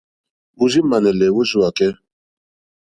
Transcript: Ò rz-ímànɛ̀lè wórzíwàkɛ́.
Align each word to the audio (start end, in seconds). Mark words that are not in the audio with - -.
Ò 0.61 0.63
rz-ímànɛ̀lè 0.67 1.25
wórzíwàkɛ́. 1.35 1.89